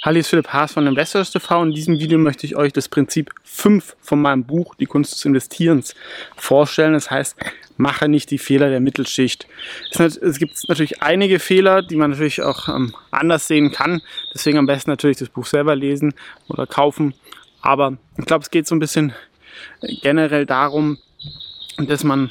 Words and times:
Hallo, 0.00 0.14
hier 0.14 0.20
ist 0.20 0.28
Philipp 0.28 0.52
Haas 0.52 0.74
von 0.74 0.86
Investors 0.86 1.32
TV. 1.32 1.64
In 1.64 1.72
diesem 1.72 1.98
Video 1.98 2.20
möchte 2.20 2.46
ich 2.46 2.54
euch 2.54 2.72
das 2.72 2.88
Prinzip 2.88 3.32
5 3.42 3.96
von 4.00 4.22
meinem 4.22 4.44
Buch 4.44 4.76
Die 4.76 4.86
Kunst 4.86 5.12
des 5.12 5.24
Investierens 5.24 5.96
vorstellen. 6.36 6.92
Das 6.92 7.10
heißt, 7.10 7.36
mache 7.78 8.08
nicht 8.08 8.30
die 8.30 8.38
Fehler 8.38 8.70
der 8.70 8.78
Mittelschicht. 8.78 9.48
Es 9.98 10.38
gibt 10.38 10.68
natürlich 10.68 11.02
einige 11.02 11.40
Fehler, 11.40 11.82
die 11.82 11.96
man 11.96 12.12
natürlich 12.12 12.42
auch 12.42 12.68
ähm, 12.68 12.94
anders 13.10 13.48
sehen 13.48 13.72
kann. 13.72 14.00
Deswegen 14.32 14.58
am 14.58 14.66
besten 14.66 14.88
natürlich 14.88 15.16
das 15.16 15.30
Buch 15.30 15.46
selber 15.46 15.74
lesen 15.74 16.14
oder 16.46 16.68
kaufen. 16.68 17.12
Aber 17.60 17.98
ich 18.16 18.24
glaube, 18.24 18.44
es 18.44 18.52
geht 18.52 18.68
so 18.68 18.76
ein 18.76 18.80
bisschen 18.80 19.12
generell 19.80 20.46
darum, 20.46 20.98
dass 21.76 22.04
man 22.04 22.30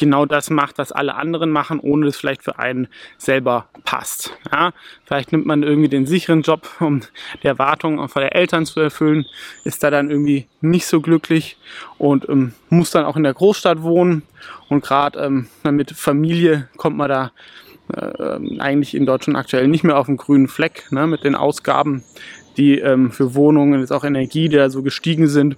genau 0.00 0.26
das 0.26 0.50
macht, 0.50 0.78
was 0.78 0.90
alle 0.90 1.14
anderen 1.14 1.50
machen, 1.50 1.78
ohne 1.78 2.06
dass 2.06 2.16
vielleicht 2.16 2.42
für 2.42 2.58
einen 2.58 2.88
selber 3.18 3.68
passt. 3.84 4.32
Ja, 4.50 4.72
vielleicht 5.04 5.30
nimmt 5.30 5.46
man 5.46 5.62
irgendwie 5.62 5.88
den 5.88 6.06
sicheren 6.06 6.42
Job, 6.42 6.68
um 6.80 7.02
die 7.42 7.46
Erwartungen 7.46 8.08
von 8.08 8.22
der 8.22 8.34
Eltern 8.34 8.66
zu 8.66 8.80
erfüllen, 8.80 9.26
ist 9.62 9.84
da 9.84 9.90
dann 9.90 10.10
irgendwie 10.10 10.48
nicht 10.60 10.86
so 10.86 11.00
glücklich 11.00 11.56
und 11.98 12.28
ähm, 12.28 12.54
muss 12.70 12.90
dann 12.90 13.04
auch 13.04 13.16
in 13.16 13.22
der 13.22 13.34
Großstadt 13.34 13.82
wohnen. 13.82 14.22
Und 14.68 14.82
gerade 14.82 15.20
ähm, 15.20 15.48
mit 15.70 15.92
Familie 15.92 16.68
kommt 16.76 16.96
man 16.96 17.08
da 17.08 17.32
äh, 17.94 18.58
eigentlich 18.58 18.94
in 18.94 19.06
Deutschland 19.06 19.38
aktuell 19.38 19.68
nicht 19.68 19.84
mehr 19.84 19.98
auf 19.98 20.06
den 20.06 20.16
grünen 20.16 20.48
Fleck 20.48 20.90
ne, 20.90 21.06
mit 21.06 21.24
den 21.24 21.34
Ausgaben, 21.34 22.02
die 22.56 22.78
ähm, 22.78 23.12
für 23.12 23.34
Wohnungen, 23.34 23.80
jetzt 23.80 23.92
auch 23.92 24.04
Energie, 24.04 24.48
die 24.48 24.56
da 24.56 24.70
so 24.70 24.82
gestiegen 24.82 25.28
sind. 25.28 25.56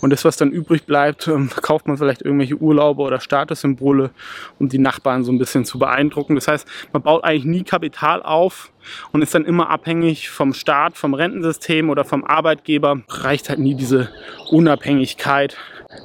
Und 0.00 0.10
das, 0.10 0.24
was 0.24 0.36
dann 0.36 0.50
übrig 0.50 0.84
bleibt, 0.84 1.28
ähm, 1.28 1.50
kauft 1.50 1.86
man 1.86 1.96
vielleicht 1.96 2.22
irgendwelche 2.22 2.56
Urlaube 2.56 3.02
oder 3.02 3.20
Statussymbole, 3.20 4.10
um 4.58 4.68
die 4.68 4.78
Nachbarn 4.78 5.24
so 5.24 5.32
ein 5.32 5.38
bisschen 5.38 5.64
zu 5.64 5.78
beeindrucken. 5.78 6.34
Das 6.34 6.48
heißt, 6.48 6.66
man 6.92 7.02
baut 7.02 7.24
eigentlich 7.24 7.44
nie 7.44 7.64
Kapital 7.64 8.22
auf 8.22 8.72
und 9.12 9.22
ist 9.22 9.34
dann 9.34 9.44
immer 9.44 9.70
abhängig 9.70 10.30
vom 10.30 10.52
Staat, 10.52 10.96
vom 10.96 11.14
Rentensystem 11.14 11.90
oder 11.90 12.04
vom 12.04 12.24
Arbeitgeber. 12.24 13.02
Reicht 13.08 13.48
halt 13.48 13.58
nie 13.58 13.74
diese 13.74 14.10
Unabhängigkeit. 14.50 15.56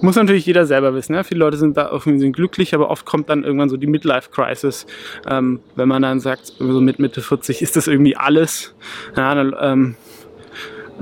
Muss 0.01 0.15
natürlich 0.15 0.45
jeder 0.45 0.65
selber 0.65 0.93
wissen. 0.93 1.13
Ja? 1.13 1.23
Viele 1.23 1.39
Leute 1.39 1.57
sind 1.57 1.75
da 1.75 1.89
irgendwie 1.91 2.19
sind 2.19 2.33
glücklich, 2.33 2.73
aber 2.73 2.89
oft 2.89 3.05
kommt 3.05 3.29
dann 3.29 3.43
irgendwann 3.43 3.69
so 3.69 3.77
die 3.77 3.87
Midlife-Crisis, 3.87 4.85
ähm, 5.27 5.59
wenn 5.75 5.87
man 5.87 6.01
dann 6.01 6.19
sagt, 6.19 6.53
so 6.57 6.81
mit 6.81 6.99
Mitte 6.99 7.21
40 7.21 7.61
ist 7.61 7.75
das 7.75 7.87
irgendwie 7.87 8.15
alles. 8.15 8.73
Ja, 9.15 9.35
dann, 9.35 9.55
ähm, 9.59 9.95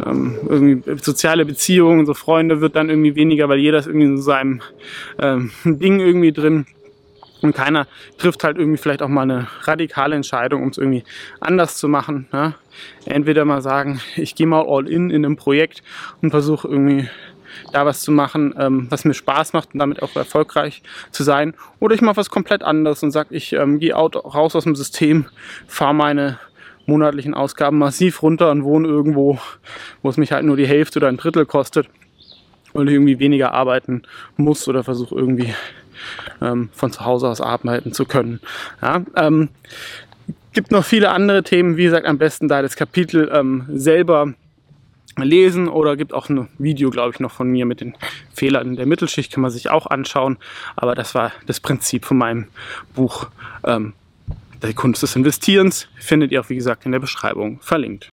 ähm, 0.06 0.38
irgendwie 0.48 0.96
soziale 1.02 1.46
Beziehungen, 1.46 2.06
so 2.06 2.14
Freunde 2.14 2.62
wird 2.62 2.76
dann 2.76 2.90
irgendwie 2.90 3.16
weniger, 3.16 3.50
weil 3.50 3.60
jeder 3.60 3.80
ist 3.80 3.88
irgendwie 3.88 4.08
in 4.08 4.22
seinem 4.22 4.62
ähm, 5.20 5.52
Ding 5.64 6.00
irgendwie 6.00 6.32
drin. 6.32 6.66
Und 7.42 7.56
keiner 7.56 7.88
trifft 8.18 8.44
halt 8.44 8.58
irgendwie 8.58 8.78
vielleicht 8.78 9.02
auch 9.02 9.08
mal 9.08 9.22
eine 9.22 9.48
radikale 9.62 10.16
Entscheidung, 10.16 10.62
um 10.62 10.70
es 10.70 10.78
irgendwie 10.78 11.06
anders 11.40 11.78
zu 11.78 11.88
machen. 11.88 12.28
Ne? 12.34 12.54
Entweder 13.06 13.46
mal 13.46 13.62
sagen, 13.62 14.02
ich 14.18 14.36
gehe 14.36 14.48
mal 14.48 14.66
all 14.68 14.90
in 14.90 15.10
in 15.10 15.24
einem 15.24 15.38
Projekt 15.38 15.82
und 16.22 16.32
versuche 16.32 16.68
irgendwie 16.68 17.08
da 17.72 17.86
was 17.86 18.02
zu 18.02 18.12
machen, 18.12 18.54
ähm, 18.58 18.88
was 18.90 19.06
mir 19.06 19.14
Spaß 19.14 19.54
macht 19.54 19.74
und 19.74 19.80
damit 19.80 20.02
auch 20.02 20.16
erfolgreich 20.16 20.82
zu 21.12 21.24
sein. 21.24 21.54
Oder 21.80 21.96
ich 21.96 22.02
mache 22.02 22.18
was 22.18 22.30
komplett 22.30 22.64
anderes 22.64 23.04
und 23.04 23.12
sage, 23.12 23.36
ich 23.36 23.54
ähm, 23.54 23.80
gehe 23.80 23.94
raus 23.94 24.56
aus 24.56 24.64
dem 24.64 24.76
System, 24.76 25.26
fahre 25.68 25.96
meine 25.96 26.40
monatlichen 26.90 27.34
Ausgaben 27.34 27.78
massiv 27.78 28.22
runter 28.22 28.52
und 28.52 28.64
wohne 28.64 28.88
irgendwo, 28.88 29.40
wo 30.02 30.10
es 30.10 30.18
mich 30.18 30.32
halt 30.32 30.44
nur 30.44 30.58
die 30.58 30.68
Hälfte 30.68 31.00
oder 31.00 31.08
ein 31.08 31.18
Drittel 31.18 31.46
kostet 31.46 31.88
und 32.74 32.88
ich 32.88 32.94
irgendwie 32.94 33.20
weniger 33.20 33.54
arbeiten 33.54 34.04
muss 34.36 34.68
oder 34.68 34.84
versuche 34.84 35.16
irgendwie 35.16 35.54
ähm, 36.42 36.70
von 36.74 36.92
zu 36.92 37.06
Hause 37.06 37.30
aus 37.30 37.42
arbeiten 37.42 37.94
zu 37.94 38.06
können. 38.06 38.42
Ja, 38.82 39.04
ähm, 39.16 39.50
gibt 40.54 40.72
noch 40.72 40.84
viele 40.84 41.12
andere 41.12 41.44
Themen. 41.44 41.78
Wie 41.78 41.84
gesagt, 41.84 42.06
am 42.06 42.18
besten 42.18 42.48
da 42.48 42.62
das 42.62 42.76
Kapitel 42.76 43.32
ähm, 43.34 43.66
selber 43.70 44.34
lesen 45.18 45.68
oder 45.68 45.98
gibt 45.98 46.14
auch 46.14 46.30
ein 46.30 46.48
Video, 46.58 46.90
glaube 46.90 47.12
ich, 47.14 47.20
noch 47.20 47.32
von 47.32 47.50
mir 47.50 47.66
mit 47.66 47.82
den 47.82 47.96
Fehlern 48.34 48.76
der 48.76 48.86
Mittelschicht, 48.86 49.34
kann 49.34 49.42
man 49.42 49.52
sich 49.52 49.70
auch 49.70 49.88
anschauen. 49.88 50.38
Aber 50.76 50.96
das 50.96 51.14
war 51.16 51.32
das 51.46 51.60
Prinzip 51.60 52.06
von 52.06 52.18
meinem 52.18 52.48
Buch 52.96 53.28
ähm, 53.66 53.94
die 54.68 54.74
Kunst 54.74 55.02
des 55.04 55.16
Investierens 55.16 55.88
findet 55.96 56.32
ihr 56.32 56.42
auch, 56.42 56.50
wie 56.50 56.56
gesagt, 56.56 56.86
in 56.86 56.92
der 56.92 57.00
Beschreibung 57.00 57.60
verlinkt. 57.62 58.08